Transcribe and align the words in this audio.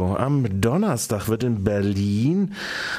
Am 0.00 0.60
Donnerstag 0.60 1.28
wird 1.28 1.42
in 1.42 1.64
Berlin 1.64 2.54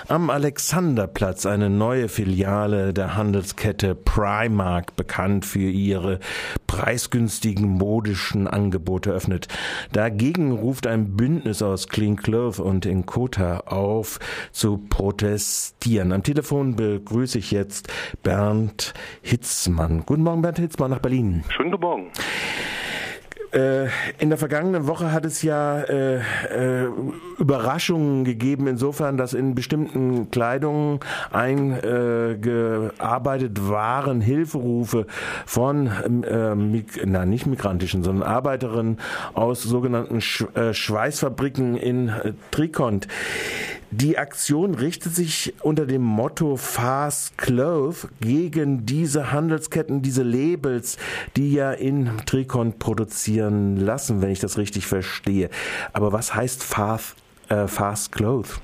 am 0.09 0.29
Alexanderplatz 0.29 1.45
eine 1.45 1.69
neue 1.69 2.09
Filiale 2.09 2.93
der 2.93 3.15
Handelskette 3.15 3.95
Primark, 3.95 4.97
bekannt 4.97 5.45
für 5.45 5.69
ihre 5.69 6.19
preisgünstigen 6.67 7.69
modischen 7.69 8.49
Angebote, 8.49 9.11
eröffnet. 9.11 9.47
Dagegen 9.93 10.51
ruft 10.51 10.87
ein 10.87 11.15
Bündnis 11.15 11.61
aus 11.61 11.87
Clean 11.87 12.17
Clothes 12.17 12.59
und 12.59 12.85
Inkota 12.85 13.61
auf, 13.61 14.19
zu 14.51 14.77
protestieren. 14.77 16.11
Am 16.11 16.23
Telefon 16.23 16.75
begrüße 16.75 17.39
ich 17.39 17.51
jetzt 17.51 17.87
Bernd 18.23 18.93
Hitzmann. 19.21 20.03
Guten 20.05 20.23
Morgen, 20.23 20.41
Bernd 20.41 20.59
Hitzmann 20.59 20.91
nach 20.91 20.99
Berlin. 20.99 21.45
Schönen 21.47 21.71
guten 21.71 21.81
Morgen. 21.81 22.11
Äh, 23.51 23.87
in 24.19 24.29
der 24.29 24.37
vergangenen 24.37 24.85
Woche 24.85 25.11
hat 25.11 25.25
es 25.25 25.41
ja 25.41 25.81
äh, 25.81 26.17
äh, 26.17 26.87
Überraschungen 27.39 28.23
gegeben, 28.23 28.67
insofern, 28.67 29.17
dass 29.17 29.33
in 29.33 29.55
bestimmten 29.55 30.29
Kleidungen 30.29 30.99
eingearbeitet 31.31 33.67
waren 33.67 34.21
Hilferufe 34.21 35.07
von, 35.47 35.87
äh, 35.87 36.55
na 37.05 37.25
nicht 37.25 37.47
migrantischen, 37.47 38.03
sondern 38.03 38.27
Arbeiterinnen 38.27 38.99
aus 39.33 39.63
sogenannten 39.63 40.21
Sch 40.21 40.45
äh, 40.53 40.71
Schweißfabriken 40.73 41.75
in 41.75 42.09
äh, 42.09 42.33
Trikont. 42.51 43.07
Die 43.91 44.19
Aktion 44.19 44.75
richtet 44.75 45.13
sich 45.13 45.53
unter 45.63 45.87
dem 45.87 46.03
Motto 46.03 46.57
Fast 46.57 47.39
Clothes 47.39 48.07
gegen 48.21 48.85
diese 48.85 49.31
Handelsketten, 49.31 50.03
diese 50.03 50.21
Labels, 50.21 50.99
die 51.35 51.53
ja 51.53 51.71
in 51.71 52.17
Trikont 52.27 52.77
produzieren 52.77 53.77
lassen, 53.77 54.21
wenn 54.21 54.29
ich 54.29 54.39
das 54.39 54.59
richtig 54.59 54.85
verstehe. 54.85 55.49
Aber 55.91 56.13
was 56.13 56.35
heißt 56.35 56.63
Fast, 56.63 57.17
äh, 57.49 57.67
Fast 57.67 58.11
Clothes? 58.11 58.61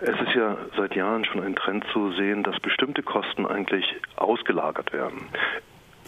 Es 0.00 0.20
ist 0.20 0.34
ja 0.34 0.56
seit 0.76 0.96
Jahren 0.96 1.24
schon 1.24 1.40
ein 1.40 1.54
Trend 1.54 1.84
zu 1.92 2.12
sehen, 2.14 2.42
dass 2.42 2.58
bestimmte 2.58 3.04
Kosten 3.04 3.46
eigentlich 3.46 3.84
ausgelagert 4.16 4.92
werden 4.92 5.28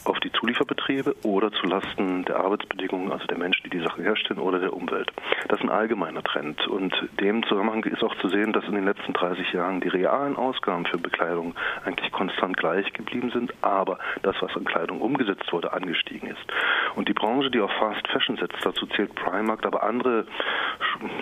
auf 0.05 0.19
die 0.21 0.33
Zulieferbetriebe 0.33 1.15
oder 1.23 1.53
zulasten 1.53 2.25
der 2.25 2.37
Arbeitsbedingungen, 2.37 3.13
also 3.13 3.27
der 3.27 3.39
Menschen, 3.39 3.65
die 3.65 3.71
die 3.71 3.83
Sachen 3.83 4.03
herstellen 4.03 4.41
oder 4.41 4.59
der 4.59 4.73
Umwelt. 4.73 5.11
Das 5.49 5.59
ist 5.59 5.65
ein 5.65 5.71
allgemeiner 5.71 6.23
Trend 6.23 6.67
und 6.69 6.95
dem 7.21 7.43
Zusammenhang 7.45 7.85
ist 7.85 8.03
auch 8.03 8.15
zu 8.17 8.29
sehen, 8.29 8.53
dass 8.53 8.65
in 8.65 8.75
den 8.75 8.85
letzten 8.85 9.13
30 9.13 9.53
Jahren 9.53 9.81
die 9.81 9.89
realen 9.89 10.37
Ausgaben 10.37 10.87
für 10.87 10.99
Bekleidung 10.99 11.55
eigentlich 11.85 12.11
konstant 12.13 12.57
gleich 12.57 12.93
geblieben 12.93 13.31
sind, 13.31 13.53
aber 13.63 13.99
das, 14.23 14.37
was 14.41 14.55
an 14.57 14.65
Kleidung 14.65 15.01
umgesetzt 15.01 15.53
wurde, 15.53 15.73
angestiegen 15.73 16.29
ist. 16.29 16.41
Und 17.01 17.09
die 17.09 17.15
Branche, 17.15 17.51
die 17.51 17.63
auf 17.63 17.73
Fast 17.79 18.07
Fashion 18.09 18.37
setzt, 18.37 18.59
dazu 18.63 18.85
zählt 18.89 19.15
Primark, 19.15 19.65
aber 19.65 19.85
andere 19.85 20.27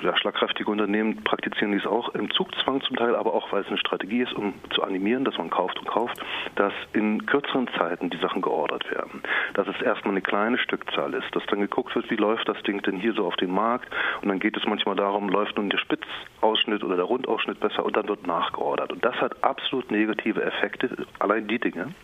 ja, 0.03 0.17
schlagkräftige 0.17 0.69
Unternehmen 0.69 1.23
praktizieren 1.23 1.71
dies 1.71 1.87
auch 1.87 2.09
im 2.17 2.33
Zugzwang 2.33 2.81
zum 2.81 2.97
Teil, 2.97 3.15
aber 3.15 3.33
auch 3.33 3.53
weil 3.53 3.63
es 3.63 3.69
eine 3.69 3.79
Strategie 3.79 4.23
ist, 4.23 4.33
um 4.33 4.55
zu 4.75 4.83
animieren, 4.83 5.25
dass 5.25 5.39
man 5.39 5.51
kauft 5.51 5.79
und 5.79 5.87
kauft, 5.87 6.21
dass 6.57 6.73
in 6.95 7.25
kürzeren 7.27 7.69
Zeiten 7.79 8.11
die 8.11 8.17
Sachen 8.17 8.43
geordert 8.43 8.91
werden. 8.91 9.23
Dass 9.55 9.69
es 9.69 9.81
erstmal 9.81 10.15
eine 10.15 10.21
kleine 10.21 10.59
Stückzahl 10.59 11.15
ist, 11.15 11.33
dass 11.37 11.47
dann 11.47 11.61
geguckt 11.61 11.95
wird, 11.95 12.11
wie 12.11 12.17
läuft 12.17 12.49
das 12.49 12.61
Ding 12.65 12.83
denn 12.83 12.97
hier 12.97 13.13
so 13.13 13.25
auf 13.25 13.37
dem 13.37 13.53
Markt 13.55 13.89
und 14.21 14.31
dann 14.31 14.41
geht 14.41 14.57
es 14.57 14.67
manchmal 14.67 14.97
darum, 14.97 15.29
läuft 15.29 15.59
nun 15.59 15.71
der 15.71 15.79
Spitzausschnitt 15.79 16.83
oder 16.83 16.97
der 16.97 17.05
Rundausschnitt 17.05 17.61
besser 17.61 17.85
und 17.85 17.97
dann 17.97 18.09
wird 18.09 18.27
nachgeordert. 18.27 18.91
Und 18.91 19.05
das 19.05 19.15
hat 19.21 19.45
absolut 19.45 19.93
negative 19.93 20.43
Effekte, 20.43 21.07
allein 21.21 21.47
die 21.47 21.61
Dinge, 21.61 21.95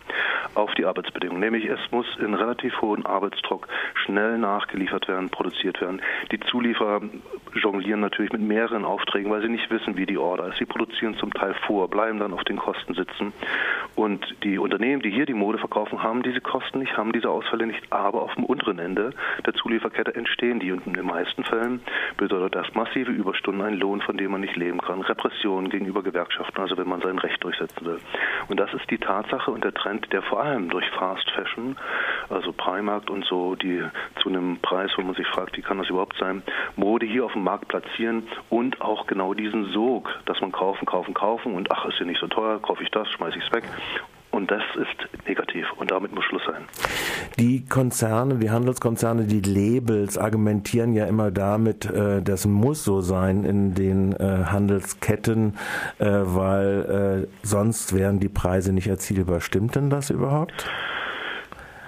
auf 0.53 0.73
die 0.75 0.85
Arbeitsbedingungen. 0.85 1.41
Nämlich 1.41 1.65
es 1.65 1.79
muss 1.91 2.05
in 2.19 2.33
relativ 2.33 2.81
hohen 2.81 3.05
Arbeitsdruck 3.05 3.67
schnell 4.05 4.37
nachgeliefert 4.37 5.07
werden, 5.07 5.29
produziert 5.29 5.81
werden. 5.81 6.01
Die 6.31 6.39
Zulieferer 6.39 7.01
jonglieren 7.53 8.01
natürlich 8.01 8.31
mit 8.31 8.41
mehreren 8.41 8.85
Aufträgen, 8.85 9.31
weil 9.31 9.41
sie 9.41 9.49
nicht 9.49 9.69
wissen, 9.69 9.97
wie 9.97 10.05
die 10.05 10.17
Order 10.17 10.49
ist. 10.49 10.57
Sie 10.57 10.65
produzieren 10.65 11.15
zum 11.17 11.33
Teil 11.33 11.53
vor, 11.65 11.89
bleiben 11.89 12.19
dann 12.19 12.33
auf 12.33 12.43
den 12.43 12.57
Kosten 12.57 12.93
sitzen. 12.93 13.33
Und 13.95 14.35
die 14.43 14.57
Unternehmen, 14.57 15.01
die 15.01 15.09
hier 15.09 15.25
die 15.25 15.33
Mode 15.33 15.57
verkaufen, 15.57 16.03
haben 16.03 16.21
diese 16.21 16.41
Kosten 16.41 16.79
nicht, 16.79 16.97
haben 16.97 17.13
diese 17.13 17.29
Ausfälle 17.29 17.65
nicht, 17.65 17.81
aber 17.91 18.23
auf 18.23 18.35
dem 18.35 18.43
unteren 18.43 18.79
Ende 18.79 19.11
der 19.45 19.53
Zulieferkette 19.53 20.15
entstehen 20.15 20.59
die. 20.59 20.71
Und 20.71 20.85
in 20.85 20.93
den 20.93 21.05
meisten 21.05 21.43
Fällen 21.45 21.79
bedeutet 22.17 22.55
das 22.55 22.73
massive 22.73 23.11
Überstunden, 23.11 23.61
ein 23.61 23.75
Lohn, 23.75 24.01
von 24.01 24.17
dem 24.17 24.31
man 24.31 24.41
nicht 24.41 24.55
leben 24.57 24.79
kann, 24.81 25.01
Repressionen 25.01 25.69
gegenüber 25.69 26.03
Gewerkschaften, 26.03 26.59
also 26.59 26.77
wenn 26.77 26.89
man 26.89 27.01
sein 27.01 27.17
Recht 27.19 27.41
durchsetzen 27.43 27.85
will. 27.85 27.99
Und 28.49 28.59
das 28.59 28.73
ist 28.73 28.89
die 28.89 28.97
Tatsache 28.97 29.49
und 29.49 29.63
der 29.63 29.73
Trend, 29.73 30.11
der 30.11 30.21
vor 30.21 30.43
allem 30.43 30.69
durch 30.69 30.87
Fast 30.89 31.29
Fashion, 31.31 31.77
also 32.29 32.51
Primark 32.51 33.09
und 33.09 33.25
so, 33.25 33.55
die 33.55 33.81
zu 34.21 34.29
einem 34.29 34.57
Preis, 34.57 34.91
wo 34.97 35.03
man 35.03 35.15
sich 35.15 35.27
fragt, 35.27 35.55
wie 35.57 35.61
kann 35.61 35.77
das 35.77 35.89
überhaupt 35.89 36.17
sein, 36.17 36.43
Mode 36.75 37.05
hier 37.05 37.25
auf 37.25 37.33
dem 37.33 37.43
Markt 37.43 37.69
platzieren 37.69 38.27
und 38.49 38.81
auch 38.81 39.07
genau 39.07 39.33
diesen 39.33 39.71
Sog, 39.71 40.09
dass 40.25 40.41
man 40.41 40.51
kaufen, 40.51 40.85
kaufen, 40.85 41.13
kaufen 41.13 41.53
und 41.53 41.71
ach, 41.71 41.85
ist 41.85 41.99
ja 41.99 42.05
nicht 42.05 42.19
so 42.19 42.27
teuer, 42.27 42.59
kaufe 42.61 42.83
ich 42.83 42.91
das, 42.91 43.09
schmeiße 43.11 43.37
ich 43.37 43.45
es 43.45 43.53
weg. 43.53 43.63
Und 44.31 44.51
das 44.51 44.63
ist 44.75 45.27
negativ 45.27 45.65
und 45.77 45.91
damit 45.91 46.13
muss 46.13 46.25
Schluss 46.25 46.41
sein. 46.45 46.65
Die 47.39 47.63
Konzerne, 47.63 48.35
die 48.35 48.49
Handelskonzerne, 48.49 49.23
die 49.23 49.39
Labels 49.39 50.17
argumentieren 50.17 50.93
ja 50.93 51.05
immer 51.05 51.31
damit, 51.31 51.85
äh, 51.85 52.21
das 52.21 52.45
muss 52.45 52.83
so 52.83 52.99
sein 52.99 53.45
in 53.45 53.75
den 53.75 54.11
äh, 54.11 54.43
Handelsketten, 54.45 55.55
äh, 55.99 56.05
weil 56.05 57.27
sonst 57.43 57.95
wären 57.95 58.19
die 58.19 58.27
Preise 58.27 58.73
nicht 58.73 58.87
erzielbar. 58.87 59.39
Stimmt 59.39 59.75
denn 59.75 59.89
das 59.89 60.09
überhaupt? 60.09 60.67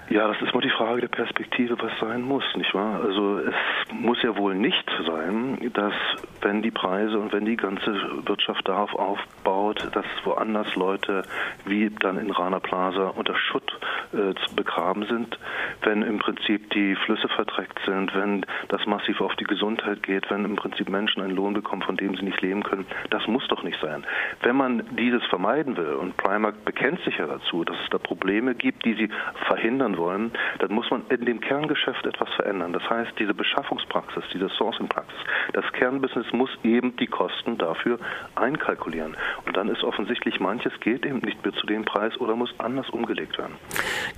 Ja, 0.10 0.26
das 0.30 0.42
ist 0.42 0.54
mal 0.54 0.62
die 0.62 0.70
Frage 0.70 1.02
der 1.02 1.10
Perspektive, 1.10 1.76
was 1.82 1.92
sein 2.00 2.22
muss, 2.22 2.44
nicht 2.56 2.74
wahr? 2.74 3.02
Also 3.04 3.40
es 3.40 3.54
muss 3.92 4.24
ja 4.24 4.38
wohl 4.38 4.56
nicht 4.56 4.90
sein, 5.06 5.70
dass 5.74 5.94
wenn 6.42 6.62
die 6.62 6.72
Preise 6.72 7.20
und 7.20 7.34
wenn 7.34 7.44
die 7.44 7.58
ganze 7.58 7.94
Wirtschaft 8.26 8.66
darauf 8.70 8.96
aufbaut, 8.96 9.86
dass 9.92 10.06
woanders 10.24 10.74
Leute 10.76 11.24
wie 11.66 11.90
dann 11.90 12.18
in 12.18 12.32
Rana 12.32 12.60
Plaza 12.60 13.10
unter 13.10 13.36
Schutt 13.36 13.78
äh, 14.14 14.34
begraben 14.56 15.06
sind, 15.08 15.38
wenn 15.82 16.04
im 16.04 16.20
Prinzip 16.20 16.70
die 16.70 16.96
Flüsse 16.96 17.28
verdreckt 17.28 17.80
sind, 17.86 18.16
wenn 18.16 18.46
das 18.70 18.86
massiv 18.86 19.20
auf 19.20 19.36
die 19.36 19.44
Gesundheit 19.44 20.04
geht, 20.04 20.30
wenn 20.32 20.46
im 20.46 20.56
Prinzip 20.56 20.88
Menschen 20.88 21.22
einen 21.22 21.36
Lohn 21.36 21.54
bekommen, 21.54 21.82
von 21.82 21.98
dem 21.98 22.16
sie 22.16 22.24
nicht 22.24 22.42
leben 22.42 22.64
können, 22.64 22.86
das 23.10 23.28
muss 23.28 23.46
doch 23.50 23.64
nicht 23.64 23.80
sein. 23.82 24.06
Wenn 24.42 24.56
man 24.56 24.84
dieses 24.92 25.26
vermeiden 25.26 25.76
will, 25.76 25.96
und 25.96 26.16
Primark 26.16 26.64
bekennt 26.64 27.02
sich 27.02 27.18
ja 27.18 27.28
dazu, 27.28 27.66
dass 27.66 27.76
es 27.84 27.90
da 27.90 27.98
Probleme 27.98 28.56
gibt, 28.56 28.86
die 28.86 28.94
sie 28.94 29.10
verhindern 29.48 29.97
wollen, 29.98 30.32
dann 30.60 30.74
muss 30.74 30.90
man 30.90 31.04
in 31.10 31.26
dem 31.26 31.40
Kerngeschäft 31.42 32.06
etwas 32.06 32.30
verändern. 32.36 32.74
Das 32.74 32.88
heißt, 32.90 33.12
diese 33.20 33.34
Beschaffungspraxis, 33.34 34.24
diese 34.34 34.50
Sourcing-Praxis, 34.50 35.20
das 35.54 35.66
Kernbusiness 35.74 36.32
muss 36.32 36.50
eben 36.64 36.96
die 36.98 37.08
Kosten 37.08 37.58
dafür 37.58 38.00
einkalkulieren. 38.36 39.16
Und 39.46 39.58
dann 39.58 39.70
ist 39.70 39.84
offensichtlich, 39.84 40.40
manches 40.40 40.74
geht 40.80 41.06
eben 41.06 41.20
nicht 41.20 41.44
mehr 41.44 41.54
zu 41.54 41.66
dem 41.68 41.86
Preis 41.86 42.18
oder 42.20 42.36
muss 42.36 42.54
anders 42.60 42.90
umgelegt 42.90 43.38
werden. 43.38 43.54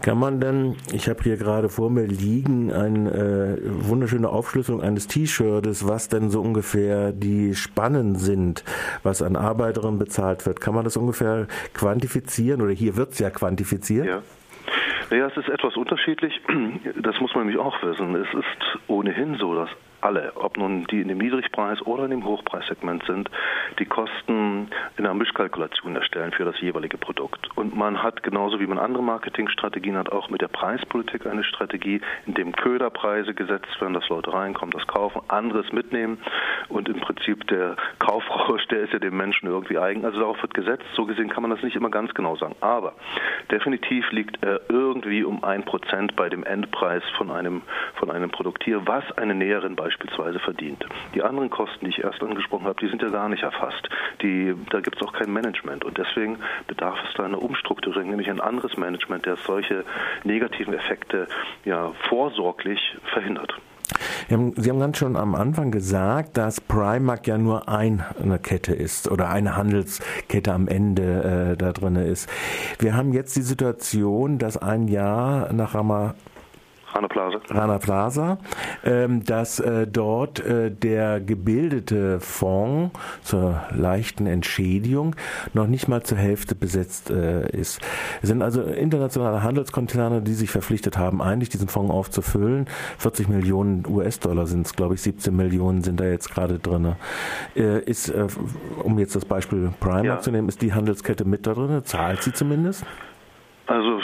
Kann 0.02 0.20
man 0.20 0.40
denn, 0.40 0.76
ich 0.92 1.10
habe 1.10 1.24
hier 1.24 1.38
gerade 1.38 1.70
vor 1.70 1.90
mir 1.90 2.06
liegen, 2.06 2.72
eine 2.72 3.10
äh, 3.12 3.58
wunderschöne 3.64 4.30
Aufschlüsselung 4.30 4.82
eines 4.82 5.08
T-Shirts, 5.08 5.88
was 5.88 6.10
denn 6.10 6.30
so 6.30 6.42
ungefähr 6.42 7.12
die 7.12 7.56
Spannen 7.56 8.16
sind, 8.16 8.64
was 9.04 9.22
an 9.22 9.36
Arbeiterinnen 9.36 10.00
bezahlt 10.00 10.46
wird. 10.46 10.62
Kann 10.62 10.76
man 10.76 10.84
das 10.84 10.98
ungefähr 10.98 11.48
quantifizieren 11.74 12.62
oder 12.62 12.72
hier 12.72 12.96
wird 12.96 13.14
es 13.14 13.20
ja 13.20 13.30
quantifiziert? 13.30 14.06
Ja. 14.06 14.22
Naja, 15.10 15.28
es 15.28 15.38
ist 15.38 15.50
etwas 15.50 15.76
unterschiedlich. 15.76 16.40
Das 17.02 17.20
muss 17.20 17.34
man 17.34 17.46
nämlich 17.46 17.60
auch 17.60 17.82
wissen. 17.82 18.16
Es 18.16 18.34
ist 18.34 18.80
ohnehin 18.88 19.36
so, 19.36 19.56
dass 19.56 19.70
alle, 20.02 20.32
ob 20.36 20.58
nun 20.58 20.86
die 20.86 21.02
in 21.02 21.08
dem 21.08 21.18
Niedrigpreis- 21.18 21.82
oder 21.82 22.06
in 22.06 22.12
dem 22.12 22.26
Hochpreissegment 22.26 23.04
sind, 23.06 23.30
die 23.80 23.86
Kosten 23.86 24.70
in 24.98 25.06
einer 25.06 25.14
Mischkalkulation 25.14 25.96
erstellen 25.96 26.32
für 26.32 26.46
das 26.46 26.60
jeweilige 26.62 26.98
Produkt. 26.98 27.50
Und 27.58 27.76
man 27.76 28.02
hat 28.02 28.24
genauso 28.24 28.60
wie 28.60 28.68
man 28.68 28.80
andere 28.80 29.04
Marketingstrategien 29.04 29.98
hat, 29.98 30.12
auch 30.12 30.30
mit 30.30 30.42
der 30.42 30.48
Preispolitik 30.48 31.26
eine 31.26 31.44
Strategie, 31.44 32.02
in 32.26 32.34
dem 32.34 32.54
Köderpreise 32.54 33.34
gesetzt 33.34 33.80
werden, 33.82 33.94
dass 33.94 34.08
Leute 34.10 34.34
reinkommen, 34.34 34.72
das 34.72 34.88
kaufen, 34.88 35.22
anderes 35.28 35.72
mitnehmen 35.72 36.20
und 36.70 36.88
im 36.88 37.00
Prinzip 37.02 37.48
der 37.48 37.76
Kaufrausch, 38.00 38.66
der 38.68 38.82
ist 38.82 38.94
ja 38.94 39.00
dem 39.00 39.18
Menschen 39.18 39.48
irgendwie 39.48 39.78
eigen. 39.78 40.06
Also 40.06 40.20
darauf 40.20 40.42
wird 40.42 40.54
gesetzt. 40.54 40.86
So 40.96 41.06
gesehen 41.06 41.30
kann 41.30 41.42
man 41.42 41.52
das 41.52 41.62
nicht 41.62 41.76
immer 41.76 41.90
ganz 41.90 42.14
genau 42.14 42.36
sagen. 42.38 42.56
Aber 42.62 42.94
definitiv 43.52 44.10
liegt 44.12 44.42
er 44.44 44.62
irgendwie 44.70 44.99
um 45.26 45.44
ein 45.44 45.64
Prozent 45.64 46.16
bei 46.16 46.30
dem 46.30 46.44
Endpreis 46.44 47.04
von 47.18 47.32
einem, 47.32 47.64
von 47.96 48.10
einem 48.10 48.30
Produkt 48.30 48.64
hier, 48.64 48.88
was 48.88 49.04
eine 49.18 49.36
Näherin 49.36 49.76
bei 49.76 49.90
beispielsweise 49.90 50.38
verdient. 50.38 50.86
Die 51.16 51.24
anderen 51.24 51.50
Kosten, 51.50 51.86
die 51.86 51.90
ich 51.90 52.04
erst 52.04 52.22
angesprochen 52.22 52.66
habe, 52.66 52.80
die 52.80 52.88
sind 52.90 53.02
ja 53.02 53.10
gar 53.10 53.28
nicht 53.28 53.42
erfasst. 53.42 53.90
Die, 54.22 54.54
da 54.70 54.82
gibt 54.82 55.02
es 55.02 55.08
auch 55.08 55.14
kein 55.14 55.34
Management 55.34 55.84
und 55.84 55.98
deswegen 55.98 56.38
bedarf 56.68 57.00
es 57.08 57.16
da 57.16 57.24
einer 57.24 57.42
Umstrukturierung, 57.42 58.12
nämlich 58.12 58.30
ein 58.30 58.40
anderes 58.40 58.78
Management, 58.78 59.26
der 59.26 59.36
solche 59.38 59.84
negativen 60.24 60.76
Effekte 60.76 61.28
ja 61.66 61.92
vorsorglich 62.08 62.80
verhindert. 63.12 63.56
Sie 64.28 64.36
haben 64.70 64.80
ganz 64.80 64.98
schon 64.98 65.16
am 65.16 65.36
Anfang 65.36 65.72
gesagt, 65.72 66.38
dass 66.38 66.62
Primark 66.62 67.28
ja 67.28 67.38
nur 67.38 67.70
eine 67.70 68.40
Kette 68.42 68.74
ist 68.74 69.10
oder 69.10 69.30
eine 69.30 69.56
Handelskette 69.56 70.54
am 70.54 70.68
Ende 70.68 71.52
äh, 71.54 71.58
da 71.58 71.72
drin 71.72 71.96
ist. 71.96 72.30
Wir 72.80 72.96
haben 72.96 73.14
jetzt 73.14 73.36
die 73.36 73.42
Situation, 73.42 74.38
dass 74.38 74.58
ein 74.58 74.88
Jahr 74.88 75.52
nach 75.54 75.76
Rama 75.76 76.16
Rana 76.94 77.08
Plaza. 77.08 77.40
Rana 77.50 77.78
Plaza, 77.78 78.38
ähm, 78.84 79.24
dass 79.24 79.60
äh, 79.60 79.88
dort 79.88 80.40
äh, 80.40 80.72
der 80.72 81.20
gebildete 81.20 82.20
Fonds 82.20 82.98
zur 83.22 83.62
leichten 83.72 84.26
Entschädigung 84.26 85.16
noch 85.54 85.68
nicht 85.68 85.88
mal 85.88 86.04
zur 86.04 86.18
Hälfte 86.18 86.56
besetzt 86.56 87.10
äh, 87.10 87.50
ist. 87.50 87.82
Es 88.22 88.30
sind 88.30 88.42
also 88.42 88.62
internationale 88.62 89.44
Handelskonzerne, 89.44 90.22
die 90.22 90.34
sich 90.34 90.50
verpflichtet 90.50 90.98
haben, 90.98 91.22
eigentlich 91.22 91.50
diesen 91.50 91.68
Fonds 91.68 91.92
aufzufüllen. 91.92 92.68
40 92.98 93.30
Millionen 93.30 93.86
US-Dollar 93.88 94.48
sind 94.48 94.66
es, 94.66 94.76
glaube 94.76 94.96
ich, 94.96 95.02
17 95.02 95.36
Millionen 95.36 95.82
sind 95.82 96.00
da 96.00 96.06
jetzt 96.06 96.34
gerade 96.34 96.60
drin. 96.60 96.96
ist, 97.56 98.14
um 98.84 99.00
jetzt 99.00 99.16
das 99.16 99.26
Beispiel 99.26 99.72
Primark 99.80 100.06
ja. 100.06 100.20
zu 100.20 100.32
nehmen, 100.32 100.48
ist 100.50 100.62
die 100.62 100.74
Handelskette 100.74 101.26
mit 101.26 101.46
da 101.46 101.54
drin? 101.54 101.82
Zahlt 101.84 102.24
sie 102.24 102.34
zumindest? 102.34 102.86
Also 103.68 104.00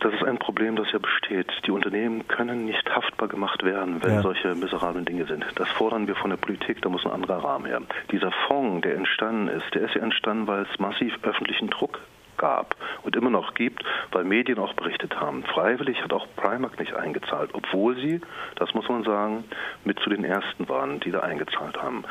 das 0.00 0.14
ist 0.14 0.24
ein 0.24 0.38
Problem, 0.38 0.76
das 0.76 0.90
ja 0.92 0.98
besteht. 0.98 1.50
Die 1.66 1.70
Unternehmen 1.70 2.26
können 2.26 2.64
nicht 2.64 2.88
haftbar 2.94 3.28
gemacht 3.28 3.62
werden, 3.62 4.02
wenn 4.02 4.14
ja. 4.14 4.22
solche 4.22 4.54
miserablen 4.54 5.04
Dinge 5.04 5.26
sind. 5.26 5.44
Das 5.56 5.68
fordern 5.68 6.06
wir 6.06 6.16
von 6.16 6.30
der 6.30 6.38
Politik, 6.38 6.82
da 6.82 6.88
muss 6.88 7.04
ein 7.04 7.12
anderer 7.12 7.44
Rahmen 7.44 7.66
her. 7.66 7.80
Dieser 8.10 8.32
Fonds, 8.48 8.82
der 8.82 8.96
entstanden 8.96 9.48
ist, 9.48 9.74
der 9.74 9.82
ist 9.82 9.94
ja 9.94 10.02
entstanden, 10.02 10.46
weil 10.46 10.62
es 10.62 10.78
massiv 10.78 11.14
öffentlichen 11.22 11.68
Druck 11.68 12.00
gab 12.40 12.74
und 13.02 13.14
immer 13.14 13.30
noch 13.30 13.52
gibt, 13.54 13.84
weil 14.12 14.24
Medien 14.24 14.58
auch 14.58 14.72
berichtet 14.72 15.20
haben. 15.20 15.44
Freiwillig 15.44 16.02
hat 16.02 16.12
auch 16.12 16.26
Primark 16.36 16.80
nicht 16.80 16.94
eingezahlt, 16.94 17.50
obwohl 17.52 17.96
sie, 17.96 18.20
das 18.56 18.72
muss 18.72 18.88
man 18.88 19.04
sagen, 19.04 19.44
mit 19.84 20.00
zu 20.00 20.08
den 20.08 20.24
ersten 20.24 20.68
waren, 20.68 21.00
die 21.00 21.10
da 21.10 21.20
eingezahlt 21.20 21.80
haben. 21.80 22.04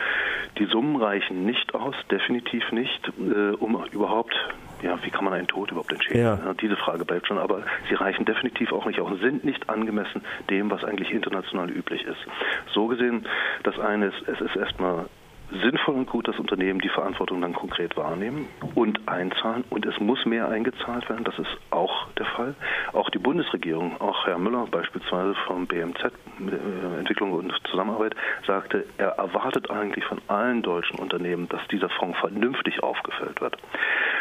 Die 0.60 0.66
Summen 0.66 1.02
reichen 1.02 1.46
nicht 1.46 1.74
aus, 1.74 1.96
definitiv 2.12 2.72
nicht, 2.72 3.12
äh, 3.18 3.56
um 3.56 3.84
überhaupt 3.92 4.36
ja, 4.82 4.98
wie 5.04 5.10
kann 5.10 5.26
man 5.26 5.34
einen 5.34 5.48
Tod 5.48 5.72
überhaupt 5.72 5.92
entschädigen? 5.92 6.24
Ja. 6.24 6.54
Diese 6.54 6.76
Frage 6.76 7.06
bleibt 7.06 7.28
schon, 7.28 7.38
aber 7.38 7.64
sie 7.88 7.96
reichen 7.96 8.26
definitiv 8.26 8.72
auch 8.72 8.86
nicht 8.86 9.00
aus 9.00 9.12
und 9.12 9.22
sind 9.22 9.44
nicht 9.44 9.70
angemessen 9.70 10.22
dem, 10.50 10.70
was 10.70 10.84
eigentlich 10.84 11.12
international 11.12 11.70
üblich 11.70 12.04
ist. 12.04 12.20
So 12.74 12.88
gesehen, 12.88 13.26
das 13.64 13.78
eine 13.80 14.08
ist, 14.08 14.28
es 14.28 14.42
ist 14.42 14.56
erstmal 14.56 15.06
sinnvoll 15.52 15.96
und 15.96 16.06
gut, 16.08 16.28
dass 16.28 16.38
Unternehmen 16.38 16.80
die 16.80 16.90
Verantwortung 16.90 17.42
dann 17.42 17.54
konkret 17.54 17.98
wahrnehmen 17.98 18.48
und 18.76 19.08
einzahlen. 19.08 19.64
Und 19.70 19.86
es 19.86 20.00
muss 20.00 20.26
mehr 20.26 20.48
eingezahlt 20.48 21.10
werden, 21.10 21.24
das 21.24 21.38
ist 21.40 21.58
auch 21.72 22.08
der 22.18 22.26
Fall. 22.26 22.56
Auch 22.94 23.10
die 23.10 23.18
Bundesregierung, 23.18 24.00
auch 24.00 24.26
Herr 24.28 24.38
Müller 24.38 24.68
beispielsweise 24.70 25.36
vom 25.48 25.66
BMZ 25.66 26.04
äh, 26.04 27.00
Entwicklung 27.00 27.34
und 27.34 27.54
Zusammenarbeit, 27.70 28.16
sagte, 28.46 28.86
er 28.98 29.10
erwartet 29.10 29.70
eigentlich 29.70 30.06
von 30.06 30.20
allen 30.28 30.62
deutschen 30.62 31.00
Unternehmen, 31.00 31.50
dass 31.50 31.66
dieser 31.70 31.90
Fonds 31.90 32.18
vernünftig 32.20 32.84
aufgefüllt 32.84 33.42
wird. 33.42 33.58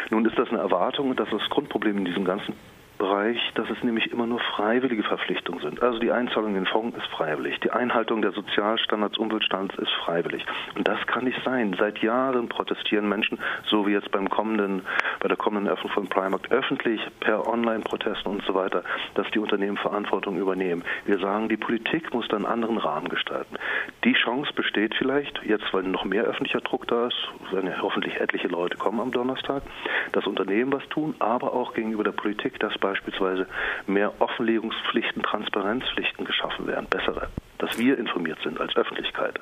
Nun 0.09 0.25
ist 0.25 0.37
das 0.37 0.49
eine 0.49 0.59
Erwartung 0.59 1.09
und 1.09 1.19
das 1.19 1.27
ist 1.31 1.41
das 1.41 1.49
Grundproblem 1.49 1.97
in 1.97 2.05
diesem 2.05 2.25
ganzen 2.25 2.53
Bereich, 2.99 3.39
dass 3.55 3.69
es 3.69 3.81
nämlich 3.81 4.11
immer 4.11 4.27
nur 4.27 4.41
freiwillige 4.41 5.03
Verpflichtungen 5.03 5.61
sind. 5.61 5.81
Also 5.81 5.99
die 5.99 6.11
Einzahlung 6.11 6.49
in 6.49 6.55
den 6.55 6.65
Fonds 6.65 6.97
ist 6.97 7.07
freiwillig, 7.07 7.57
die 7.61 7.71
Einhaltung 7.71 8.21
der 8.21 8.33
Sozialstandards, 8.33 9.17
Umweltstandards 9.17 9.81
ist 9.81 9.91
freiwillig. 10.03 10.45
Und 10.75 10.85
das 10.85 10.99
kann 11.07 11.23
nicht 11.23 11.39
sein. 11.45 11.73
Seit 11.79 11.99
Jahren 11.99 12.49
protestieren 12.49 13.07
Menschen, 13.07 13.39
so 13.65 13.87
wie 13.87 13.93
jetzt 13.93 14.11
beim 14.11 14.29
kommenden, 14.29 14.81
bei 15.21 15.29
der 15.29 15.37
kommenden 15.37 15.71
Öffnung 15.71 15.93
von 15.93 16.09
Primark, 16.09 16.51
öffentlich 16.51 16.99
per 17.21 17.47
Online-Protesten 17.47 18.29
und 18.29 18.43
so 18.43 18.53
weiter, 18.53 18.83
dass 19.15 19.31
die 19.31 19.39
Unternehmen 19.39 19.77
Verantwortung 19.77 20.37
übernehmen. 20.37 20.83
Wir 21.05 21.19
sagen, 21.19 21.47
die 21.47 21.57
Politik 21.57 22.13
muss 22.13 22.27
da 22.27 22.35
einen 22.35 22.45
anderen 22.45 22.77
Rahmen 22.77 23.07
gestalten. 23.07 23.55
Die 24.03 24.13
Chance 24.13 24.51
besteht 24.53 24.93
vielleicht, 24.95 25.41
jetzt 25.45 25.73
weil 25.73 25.83
noch 25.83 26.03
mehr 26.03 26.25
öffentlicher 26.25 26.59
Druck 26.59 26.85
da 26.87 27.07
ist, 27.07 27.29
werden 27.53 27.69
ja 27.69 27.81
hoffentlich 27.81 28.19
etliche 28.19 28.49
Leute 28.49 28.77
kommen 28.77 28.99
am 28.99 29.11
Donnerstag, 29.11 29.63
dass 30.11 30.27
Unternehmen 30.27 30.73
was 30.73 30.85
tun, 30.89 31.15
aber 31.19 31.53
auch 31.53 31.73
gegenüber 31.73 32.03
der 32.03 32.11
Politik, 32.11 32.59
dass 32.59 32.77
bei 32.77 32.88
beispielsweise 32.89 33.45
mehr 33.85 34.19
Offenlegungspflichten, 34.19 35.21
Transparenzpflichten 35.21 36.25
geschaffen 36.25 36.65
werden, 36.65 36.87
bessere, 36.89 37.27
dass 37.59 37.77
wir 37.77 37.99
informiert 37.99 38.39
sind 38.43 38.59
als 38.59 38.75
Öffentlichkeit. 38.75 39.39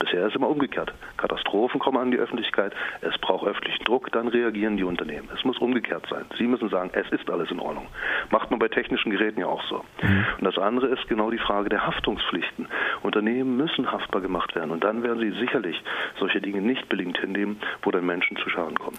Bisher 0.00 0.22
ist 0.22 0.30
es 0.30 0.36
immer 0.36 0.48
umgekehrt. 0.48 0.92
Katastrophen 1.16 1.80
kommen 1.80 1.98
an 1.98 2.10
die 2.10 2.18
Öffentlichkeit, 2.18 2.72
es 3.00 3.16
braucht 3.18 3.46
öffentlichen 3.46 3.84
Druck, 3.84 4.10
dann 4.12 4.28
reagieren 4.28 4.76
die 4.76 4.84
Unternehmen. 4.84 5.28
Es 5.36 5.44
muss 5.44 5.58
umgekehrt 5.58 6.06
sein. 6.08 6.24
Sie 6.38 6.46
müssen 6.46 6.68
sagen, 6.68 6.90
es 6.92 7.08
ist 7.10 7.28
alles 7.30 7.50
in 7.50 7.60
Ordnung. 7.60 7.86
Macht 8.30 8.50
man 8.50 8.58
bei 8.58 8.68
technischen 8.68 9.10
Geräten 9.10 9.40
ja 9.40 9.46
auch 9.46 9.62
so. 9.68 9.84
Mhm. 10.02 10.26
Und 10.38 10.44
das 10.44 10.58
andere 10.58 10.86
ist 10.88 11.08
genau 11.08 11.30
die 11.30 11.38
Frage 11.38 11.68
der 11.68 11.86
Haftungspflichten. 11.86 12.68
Unternehmen 13.02 13.56
müssen 13.56 13.90
haftbar 13.90 14.22
gemacht 14.22 14.54
werden 14.54 14.70
und 14.70 14.82
dann 14.82 15.02
werden 15.02 15.18
sie 15.20 15.38
sicherlich 15.38 15.80
solche 16.18 16.40
Dinge 16.40 16.60
nicht 16.60 16.88
bedingt 16.88 17.18
hinnehmen, 17.18 17.60
wo 17.82 17.90
dann 17.90 18.06
Menschen 18.06 18.36
zu 18.36 18.48
Schaden 18.50 18.78
kommen. 18.78 18.98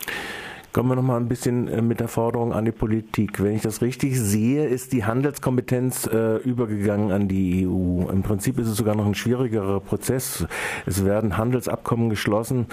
Kommen 0.71 0.89
wir 0.89 0.95
noch 0.95 1.01
mal 1.01 1.17
ein 1.17 1.27
bisschen 1.27 1.67
äh, 1.67 1.81
mit 1.81 1.99
der 1.99 2.07
Forderung 2.07 2.53
an 2.53 2.63
die 2.63 2.71
Politik. 2.71 3.41
Wenn 3.41 3.55
ich 3.55 3.63
das 3.63 3.81
richtig 3.81 4.19
sehe, 4.19 4.67
ist 4.67 4.93
die 4.93 5.03
Handelskompetenz 5.03 6.05
äh, 6.05 6.37
übergegangen 6.37 7.11
an 7.11 7.27
die 7.27 7.67
EU. 7.67 8.07
Im 8.11 8.21
Prinzip 8.21 8.59
ist 8.59 8.67
es 8.67 8.77
sogar 8.77 8.95
noch 8.95 9.07
ein 9.07 9.15
schwierigerer 9.15 9.79
Prozess. 9.79 10.45
Es 10.85 11.03
werden 11.05 11.37
Handelsabkommen 11.37 12.11
geschlossen, 12.11 12.67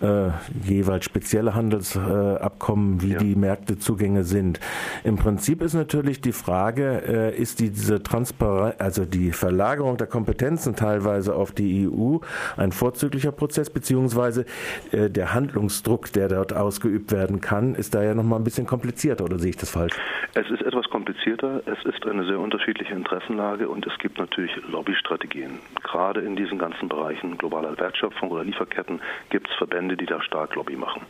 äh, 0.00 0.30
jeweils 0.64 1.04
spezielle 1.04 1.54
Handelsabkommen, 1.54 3.00
wie 3.02 3.12
ja. 3.12 3.18
die 3.18 3.36
Märktezugänge 3.36 4.24
sind. 4.24 4.58
Im 5.04 5.14
Prinzip 5.14 5.62
ist 5.62 5.74
natürlich 5.74 6.20
die 6.20 6.32
Frage, 6.32 7.02
äh, 7.06 7.36
ist 7.36 7.60
diese 7.60 8.02
Transparenz, 8.02 8.74
also 8.78 9.04
die 9.04 9.30
Verlagerung 9.30 9.98
der 9.98 10.08
Kompetenzen 10.08 10.74
teilweise 10.74 11.36
auf 11.36 11.52
die 11.52 11.88
EU 11.88 12.18
ein 12.56 12.72
vorzüglicher 12.72 13.30
Prozess, 13.30 13.70
beziehungsweise 13.70 14.46
äh, 14.90 15.10
der 15.10 15.32
Handlungsdruck, 15.32 16.12
der 16.12 16.26
dort 16.26 16.52
ausgeübt 16.52 17.12
werden 17.12 17.35
werden 17.36 17.40
kann, 17.40 17.74
ist 17.74 17.94
da 17.94 18.02
ja 18.02 18.14
noch 18.14 18.22
mal 18.22 18.36
ein 18.36 18.44
bisschen 18.44 18.66
komplizierter 18.66 19.24
oder 19.24 19.38
sehe 19.38 19.50
ich 19.50 19.56
das 19.56 19.70
falsch? 19.70 19.94
Es 20.34 20.50
ist 20.50 20.62
etwas 20.62 20.88
komplizierter, 20.90 21.62
es 21.66 21.84
ist 21.84 22.06
eine 22.06 22.24
sehr 22.24 22.38
unterschiedliche 22.38 22.94
Interessenlage 22.94 23.68
und 23.68 23.86
es 23.86 23.96
gibt 23.98 24.18
natürlich 24.18 24.54
Lobbystrategien. 24.68 25.58
Gerade 25.82 26.20
in 26.20 26.36
diesen 26.36 26.58
ganzen 26.58 26.88
Bereichen 26.88 27.38
globaler 27.38 27.76
Wertschöpfung 27.78 28.30
oder 28.30 28.44
Lieferketten 28.44 29.00
gibt 29.30 29.48
es 29.48 29.54
Verbände, 29.56 29.96
die 29.96 30.06
da 30.06 30.20
stark 30.22 30.54
Lobby 30.54 30.76
machen. 30.76 31.02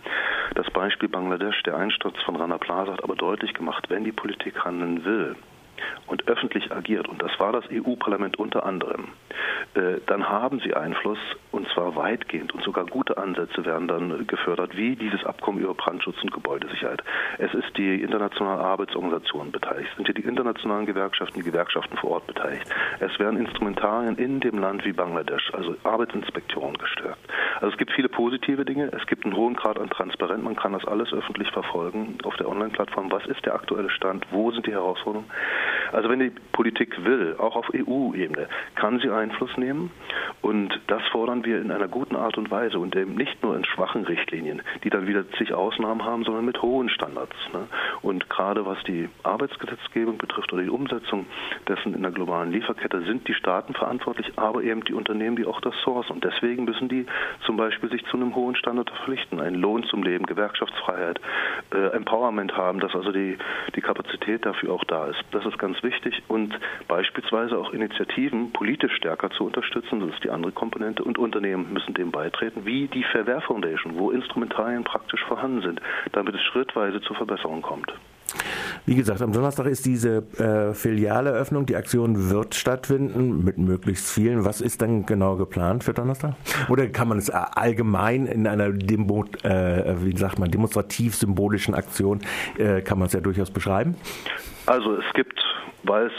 Das 0.55 0.71
Beispiel 0.71 1.09
Bangladesch, 1.09 1.63
der 1.65 1.77
Einsturz 1.77 2.17
von 2.25 2.37
Rana 2.37 2.59
Plaza 2.59 2.93
hat 2.93 3.05
aber 3.05 3.17
deutlich 3.17 3.55
gemacht, 3.55 3.87
wenn 3.89 4.05
die 4.05 4.13
Politik 4.13 4.65
handeln 4.65 5.05
will, 5.05 5.37
und 6.07 6.29
öffentlich 6.29 6.73
agiert, 6.73 7.09
und 7.09 7.23
das 7.23 7.39
war 7.39 7.53
das 7.53 7.65
EU-Parlament 7.71 8.39
unter 8.39 8.65
anderem, 8.65 9.09
äh, 9.75 10.01
dann 10.07 10.29
haben 10.29 10.61
sie 10.61 10.75
Einfluss 10.75 11.19
und 11.53 11.69
zwar 11.69 11.97
weitgehend 11.97 12.55
und 12.55 12.63
sogar 12.63 12.87
gute 12.87 13.19
Ansätze 13.19 13.65
werden 13.65 13.89
dann 13.89 14.27
gefördert, 14.27 14.77
wie 14.77 14.97
dieses 14.97 15.25
Abkommen 15.25 15.61
über 15.61 15.75
Brandschutz 15.75 16.17
und 16.23 16.33
Gebäudesicherheit. 16.33 17.03
Es 17.39 17.53
ist 17.55 17.77
die 17.77 18.01
internationale 18.01 18.63
Arbeitsorganisation 18.63 19.53
beteiligt, 19.53 19.91
sind 19.97 20.07
hier 20.07 20.15
die 20.15 20.25
internationalen 20.25 20.87
Gewerkschaften, 20.87 21.39
die 21.39 21.45
Gewerkschaften 21.45 21.97
vor 21.97 22.11
Ort 22.13 22.27
beteiligt. 22.27 22.67
Es 23.01 23.19
werden 23.19 23.39
Instrumentarien 23.39 24.17
in 24.17 24.41
dem 24.41 24.59
Land 24.59 24.85
wie 24.85 24.93
Bangladesch, 24.93 25.53
also 25.53 25.77
Arbeitsinspektionen 25.85 26.79
gestärkt. 26.79 27.21
Also 27.57 27.69
es 27.69 27.79
gibt 27.79 27.93
viele 27.93 28.09
positive 28.09 28.65
Dinge, 28.65 28.91
es 28.93 29.07
gibt 29.07 29.25
einen 29.25 29.37
hohen 29.37 29.57
Grad 29.57 29.79
an 29.79 29.91
Transparenz, 29.91 30.43
man 30.43 30.57
kann 30.57 30.73
das 30.73 30.85
alles 30.85 31.13
öffentlich 31.13 31.51
verfolgen 31.51 32.19
auf 32.25 32.37
der 32.37 32.49
Online-Plattform. 32.49 33.11
Was 33.11 33.27
ist 33.27 33.45
der 33.45 33.55
aktuelle 33.55 33.91
Stand? 33.91 34.27
Wo 34.31 34.51
sind 34.51 34.67
die 34.67 34.73
Herausforderungen? 34.73 35.31
Also 35.93 36.09
wenn 36.09 36.21
die 36.21 36.33
Politik 36.53 37.05
will, 37.05 37.37
auch 37.39 37.57
auf 37.57 37.71
EU-Ebene, 37.75 38.49
kann 38.75 38.99
sie 39.01 39.11
Einfluss 39.11 39.57
nehmen 39.57 39.91
und 40.43 40.79
das 40.87 41.03
fordern 41.13 41.45
wir 41.45 41.61
in 41.61 41.71
einer 41.71 41.89
guten 41.89 42.17
Art 42.17 42.39
und 42.39 42.51
Weise 42.51 42.79
und 42.79 42.95
eben 42.97 43.15
nicht 43.15 43.43
nur 43.43 43.57
in 43.57 43.65
schwachen 43.65 44.05
Richtlinien, 44.05 44.63
die 44.85 44.91
dann 44.91 45.07
wieder 45.07 45.29
zig 45.33 45.53
Ausnahmen 45.55 46.05
haben, 46.05 46.25
sondern 46.25 46.45
mit 46.45 46.63
hohen 46.63 46.89
Standards. 46.89 47.37
Ne? 47.53 47.67
Und 48.03 48.29
gerade 48.31 48.67
was 48.67 48.83
die 48.85 49.09
Arbeitsgesetzgebung 49.23 50.19
betrifft 50.19 50.53
oder 50.53 50.63
die 50.63 50.71
Umsetzung 50.71 51.27
dessen 51.69 51.95
in 51.95 52.03
der 52.03 52.11
globalen 52.11 52.53
Lieferkette 52.53 53.03
sind 53.03 53.27
die 53.29 53.35
Staaten 53.35 53.75
verantwortlich, 53.75 54.33
aber 54.37 54.63
eben 54.63 54.85
die 54.85 54.95
Unternehmen, 54.95 55.37
die 55.37 55.47
auch 55.47 55.61
das 55.61 55.75
sourcen. 55.85 56.13
Und 56.13 56.25
deswegen 56.25 56.65
müssen 56.65 56.89
die 56.89 57.07
zum 57.45 57.57
Beispiel 57.57 57.91
sich 57.91 58.05
zu 58.07 58.17
einem 58.17 58.35
hohen 58.35 58.57
Standard 58.57 58.91
verpflichten, 58.91 59.41
einen 59.41 59.57
Lohn 59.57 59.85
zum 59.85 60.03
Leben, 60.03 60.27
Gewerkschaftsfreiheit, 60.27 61.21
äh, 61.75 61.89
Empowerment 61.97 62.57
haben, 62.57 62.81
dass 62.81 62.95
also 62.95 63.13
die, 63.13 63.39
die 63.75 63.81
Kapazität 63.81 64.45
dafür 64.47 64.73
auch 64.73 64.85
da 64.85 65.07
ist. 65.07 65.23
Das 65.33 65.45
ist 65.45 65.59
ganz 65.59 65.76
wichtig 65.83 66.23
und 66.29 66.59
beispielsweise 66.89 67.59
auch 67.59 67.73
Initiativen 67.73 68.53
politisch 68.53 68.95
stärker 68.97 69.31
zu 69.31 69.45
unterstützen, 69.45 70.01
das 70.01 70.11
ist 70.11 70.25
die 70.25 70.31
andere 70.31 70.53
Komponente 70.53 71.05
und 71.05 71.19
Unternehmen 71.19 71.73
müssen 71.73 71.95
dem 71.95 72.11
beitreten, 72.11 72.65
wie 72.65 72.89
die 72.89 73.05
Verwehr 73.05 73.41
Foundation, 73.41 73.99
wo 73.99 74.11
Instrumentarien 74.11 74.85
praktisch 74.85 75.23
vorhanden 75.25 75.63
sind, 75.63 75.81
damit 76.13 76.35
es 76.35 76.43
schrittweise 76.43 77.01
zur 77.01 77.17
Verbesserung 77.17 77.63
kommt. 77.63 77.93
Wie 78.85 78.95
gesagt, 78.95 79.23
am 79.23 79.33
Donnerstag 79.33 79.67
ist 79.67 79.87
diese 79.87 80.25
äh, 80.39 80.75
Filialeröffnung. 80.75 81.67
Die 81.67 81.77
Aktion 81.77 82.31
wird 82.31 82.55
stattfinden 82.55 83.45
mit 83.45 83.59
möglichst 83.59 84.11
vielen. 84.11 84.45
Was 84.45 84.61
ist 84.61 84.83
dann 84.83 85.07
genau 85.07 85.37
geplant 85.37 85.85
für 85.85 85.93
Donnerstag? 85.93 86.35
Oder 86.69 86.89
kann 86.89 87.09
man 87.09 87.19
es 87.19 87.31
allgemein 87.31 88.27
in 88.27 88.47
einer 88.47 88.71
Demo, 88.71 89.25
äh, 89.43 89.95
wie 90.03 90.17
sagt 90.17 90.39
man, 90.39 90.51
demonstrativ-symbolischen 90.51 91.75
Aktion, 91.75 92.21
äh, 92.59 92.81
kann 92.83 92.99
man 92.99 93.07
es 93.07 93.13
ja 93.13 93.21
durchaus 93.21 93.51
beschreiben? 93.51 93.97
Also 94.67 94.97
es 94.97 95.05
gibt 95.15 95.46
weil 95.87 96.07
es 96.07 96.13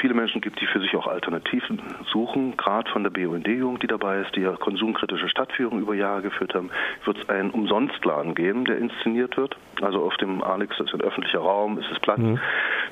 viele 0.00 0.14
Menschen 0.14 0.40
gibt, 0.40 0.60
die 0.60 0.66
für 0.66 0.80
sich 0.80 0.94
auch 0.96 1.06
Alternativen 1.06 1.80
suchen, 2.12 2.56
gerade 2.56 2.90
von 2.90 3.02
der 3.02 3.10
BUND-Jugend, 3.10 3.82
die 3.82 3.86
dabei 3.86 4.20
ist, 4.20 4.34
die 4.36 4.40
ja 4.40 4.52
konsumkritische 4.52 5.28
Stadtführung 5.28 5.80
über 5.80 5.94
Jahre 5.94 6.22
geführt 6.22 6.54
haben, 6.54 6.70
wird 7.04 7.18
es 7.18 7.28
einen 7.28 7.50
Umsonstladen 7.50 8.34
geben, 8.34 8.64
der 8.64 8.78
inszeniert 8.78 9.36
wird. 9.36 9.56
Also 9.80 10.02
auf 10.02 10.16
dem 10.16 10.42
Alex, 10.42 10.76
das 10.78 10.88
ist 10.88 10.94
ein 10.94 11.00
öffentlicher 11.00 11.40
Raum, 11.40 11.78
ist 11.78 11.90
es 11.90 12.00
Platz. 12.00 12.18
Mhm. 12.18 12.38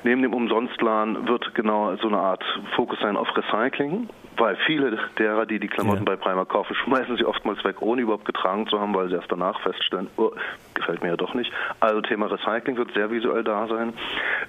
Neben 0.03 0.21
dem 0.21 0.33
Umsonstladen 0.33 1.27
wird 1.27 1.53
genau 1.55 1.95
so 1.97 2.07
eine 2.07 2.17
Art 2.17 2.43
Fokus 2.75 2.99
sein 2.99 3.17
auf 3.17 3.27
Recycling 3.35 4.09
weil 4.41 4.57
viele 4.65 4.97
derer, 5.19 5.45
die 5.45 5.59
die 5.59 5.67
Klamotten 5.67 6.05
ja. 6.05 6.05
bei 6.05 6.15
Primark 6.15 6.49
kaufen, 6.49 6.75
schmeißen 6.83 7.15
sie 7.15 7.25
oftmals 7.25 7.63
weg, 7.63 7.81
ohne 7.81 8.01
überhaupt 8.01 8.25
getragen 8.25 8.67
zu 8.67 8.79
haben, 8.79 8.95
weil 8.95 9.07
sie 9.09 9.13
erst 9.13 9.31
danach 9.31 9.61
feststellen, 9.61 10.07
oh, 10.17 10.31
gefällt 10.73 11.03
mir 11.03 11.09
ja 11.09 11.15
doch 11.15 11.35
nicht. 11.35 11.53
Also 11.79 12.01
Thema 12.01 12.25
Recycling 12.25 12.75
wird 12.75 12.91
sehr 12.93 13.11
visuell 13.11 13.43
da 13.43 13.67
sein. 13.67 13.93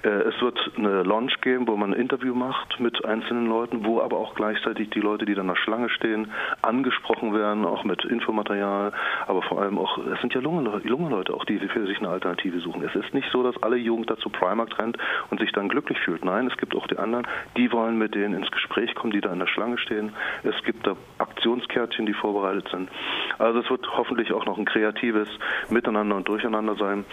Äh, 0.01 0.09
es 0.09 0.41
wird 0.41 0.59
eine 0.77 1.03
Launch 1.03 1.39
geben, 1.41 1.67
wo 1.67 1.77
man 1.77 1.93
ein 1.93 1.99
Interview 1.99 2.33
macht 2.33 2.79
mit 2.79 3.05
einzelnen 3.05 3.45
Leuten, 3.45 3.85
wo 3.85 4.01
aber 4.01 4.17
auch 4.17 4.33
gleichzeitig 4.33 4.89
die 4.89 4.99
Leute, 4.99 5.25
die 5.25 5.35
dann 5.35 5.43
in 5.43 5.53
der 5.53 5.61
Schlange 5.61 5.89
stehen, 5.89 6.31
angesprochen 6.63 7.35
werden, 7.35 7.63
auch 7.63 7.83
mit 7.83 8.03
Infomaterial, 8.03 8.93
aber 9.27 9.43
vor 9.43 9.61
allem 9.61 9.77
auch, 9.77 9.99
es 9.99 10.19
sind 10.21 10.33
ja 10.33 10.41
junge, 10.41 10.81
junge 10.85 11.09
Leute, 11.09 11.35
auch 11.35 11.45
die 11.45 11.59
für 11.59 11.85
sich 11.85 11.99
eine 11.99 12.09
Alternative 12.09 12.59
suchen. 12.61 12.83
Es 12.83 12.95
ist 12.95 13.13
nicht 13.13 13.29
so, 13.31 13.43
dass 13.43 13.61
alle 13.61 13.75
Jugend 13.75 14.09
dazu 14.09 14.29
Primark 14.29 14.79
rennt 14.79 14.97
und 15.29 15.39
sich 15.39 15.51
dann 15.51 15.69
glücklich 15.69 15.99
fühlt. 15.99 16.25
Nein, 16.25 16.47
es 16.47 16.57
gibt 16.57 16.75
auch 16.75 16.87
die 16.87 16.97
anderen, 16.97 17.27
die 17.57 17.71
wollen 17.71 17.99
mit 17.99 18.15
denen 18.15 18.33
ins 18.33 18.49
Gespräch 18.49 18.95
kommen, 18.95 19.13
die 19.13 19.21
da 19.21 19.31
in 19.31 19.39
der 19.39 19.47
Schlange 19.47 19.77
stehen. 19.83 20.13
Es 20.43 20.55
gibt 20.63 20.85
da 20.87 20.95
Aktionskärtchen, 21.17 22.05
die 22.05 22.13
vorbereitet 22.13 22.67
sind. 22.69 22.89
Also 23.37 23.59
es 23.59 23.69
wird 23.69 23.85
hoffentlich 23.97 24.33
auch 24.33 24.45
noch 24.45 24.57
ein 24.57 24.65
kreatives 24.65 25.27
Miteinander 25.69 26.15
und 26.15 26.27
Durcheinander 26.27 26.75
sein 26.75 27.05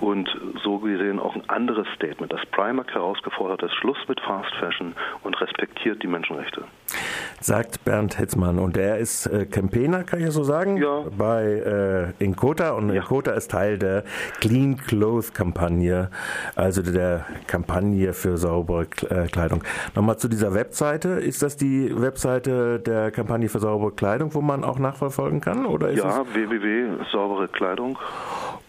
und 0.00 0.28
so 0.62 0.78
gesehen 0.78 1.18
auch 1.18 1.34
ein 1.34 1.48
anderes 1.48 1.86
Statement, 1.94 2.32
das 2.32 2.44
Primark 2.46 2.92
herausgefordert 2.94 3.62
ist, 3.62 3.74
Schluss 3.74 3.98
mit 4.08 4.20
Fast 4.20 4.54
Fashion 4.56 4.94
und 5.22 5.40
respektiert 5.40 6.02
die 6.02 6.06
Menschenrechte. 6.06 6.64
Sagt 7.40 7.84
Bernd 7.84 8.18
Hetzmann 8.18 8.58
und 8.58 8.76
er 8.76 8.98
ist 8.98 9.26
äh, 9.26 9.46
Campaigner, 9.46 10.04
kann 10.04 10.18
ich 10.18 10.26
ja 10.26 10.30
so 10.30 10.44
sagen, 10.44 10.76
ja. 10.76 11.04
bei 11.16 12.12
äh, 12.18 12.24
Inkota 12.24 12.72
und 12.72 12.90
ja. 12.90 12.96
Inkota 12.96 13.32
ist 13.32 13.50
Teil 13.50 13.78
der 13.78 14.04
Clean 14.40 14.76
Clothes 14.76 15.32
Kampagne, 15.32 16.10
also 16.54 16.82
der 16.82 17.24
Kampagne 17.46 18.12
für 18.12 18.36
saubere 18.36 18.86
äh, 19.08 19.26
Kleidung. 19.28 19.64
Nochmal 19.94 20.18
zu 20.18 20.28
dieser 20.28 20.52
Webseite, 20.54 21.08
ist 21.08 21.42
das 21.42 21.56
die 21.56 21.90
Webseite 21.98 22.78
der 22.78 23.10
Kampagne 23.10 23.48
für 23.48 23.58
saubere 23.58 23.92
Kleidung, 23.92 24.34
wo 24.34 24.42
man 24.42 24.62
auch 24.62 24.78
nachverfolgen 24.78 25.40
kann? 25.40 25.64
Oder 25.64 25.90
ist 25.90 25.98
ja, 25.98 26.24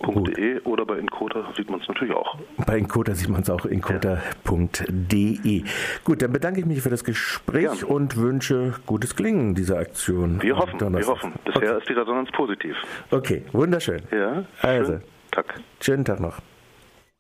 www.sauberekleidung.de 0.01 0.61
oder 0.63 0.85
bei 0.85 0.97
Inkota 0.97 1.45
sieht 1.55 1.69
man 1.69 1.79
es 1.79 1.87
natürlich 1.87 2.13
auch. 2.15 2.37
Bei 2.65 2.77
Inkota 2.77 3.13
sieht 3.13 3.29
man 3.29 3.41
es 3.41 3.49
auch, 3.49 3.65
inkota.de. 3.65 5.63
Gut, 6.03 6.21
dann 6.21 6.31
bedanke 6.31 6.59
ich 6.59 6.65
mich 6.65 6.81
für 6.81 6.89
das 6.89 7.03
Gespräch 7.03 7.81
ja. 7.81 7.87
und 7.87 8.17
wünsche 8.17 8.73
gutes 8.85 9.15
Gelingen 9.15 9.55
dieser 9.55 9.77
Aktion. 9.79 10.41
Wir 10.41 10.57
hoffen, 10.57 10.79
wir 10.79 11.07
hoffen. 11.07 11.33
Bisher 11.45 11.71
okay. 11.71 11.77
ist 11.79 11.89
die 11.89 11.93
Resonanz 11.93 12.29
positiv. 12.31 12.75
Okay, 13.09 13.43
wunderschön. 13.51 14.01
Ja, 14.11 14.45
also, 14.61 14.99
Tag. 15.31 15.59
Schönen 15.79 16.05
Tag 16.05 16.19
noch. 16.19 16.39